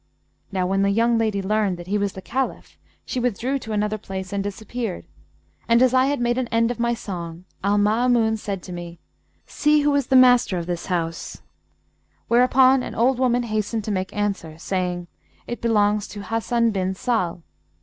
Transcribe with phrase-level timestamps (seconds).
[0.51, 3.99] Now when the young lady learned that he was the Caliph, she withdrew to another
[3.99, 5.05] place and disappeared;
[5.67, 8.97] and, as I had made an end of my song, Al Maamun said to me,
[9.45, 11.43] 'See who is the master of this house',
[12.27, 15.05] whereupon an old woman hastened to make answer, saying,
[15.45, 17.43] 'It belongs to Hasan bin Sahl.'